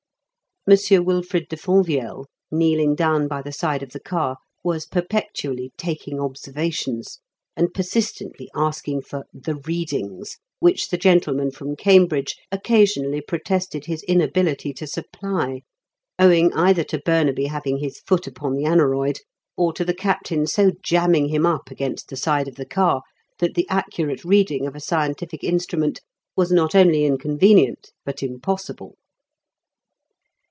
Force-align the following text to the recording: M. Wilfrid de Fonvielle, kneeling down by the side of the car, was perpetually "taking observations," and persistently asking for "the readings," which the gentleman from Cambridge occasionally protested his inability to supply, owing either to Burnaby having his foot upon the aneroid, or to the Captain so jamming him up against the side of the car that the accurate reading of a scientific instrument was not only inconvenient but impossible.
M. 0.69 0.77
Wilfrid 1.05 1.47
de 1.49 1.57
Fonvielle, 1.57 2.25
kneeling 2.51 2.93
down 2.93 3.27
by 3.27 3.41
the 3.41 3.51
side 3.51 3.81
of 3.81 3.93
the 3.93 3.99
car, 3.99 4.37
was 4.63 4.85
perpetually 4.85 5.71
"taking 5.75 6.19
observations," 6.19 7.19
and 7.57 7.73
persistently 7.73 8.47
asking 8.53 9.01
for 9.01 9.25
"the 9.33 9.55
readings," 9.55 10.37
which 10.59 10.89
the 10.89 10.99
gentleman 10.99 11.49
from 11.49 11.75
Cambridge 11.75 12.35
occasionally 12.51 13.21
protested 13.21 13.85
his 13.87 14.03
inability 14.03 14.71
to 14.71 14.85
supply, 14.85 15.63
owing 16.19 16.53
either 16.53 16.83
to 16.83 17.01
Burnaby 17.03 17.45
having 17.47 17.77
his 17.79 17.99
foot 18.01 18.27
upon 18.27 18.53
the 18.53 18.63
aneroid, 18.65 19.19
or 19.57 19.73
to 19.73 19.83
the 19.83 19.95
Captain 19.95 20.45
so 20.45 20.71
jamming 20.83 21.29
him 21.29 21.43
up 21.43 21.71
against 21.71 22.07
the 22.07 22.15
side 22.15 22.47
of 22.47 22.53
the 22.53 22.67
car 22.67 23.01
that 23.39 23.55
the 23.55 23.67
accurate 23.67 24.23
reading 24.23 24.67
of 24.67 24.75
a 24.75 24.79
scientific 24.79 25.43
instrument 25.43 26.01
was 26.37 26.51
not 26.51 26.75
only 26.75 27.03
inconvenient 27.03 27.93
but 28.05 28.21
impossible. 28.21 28.95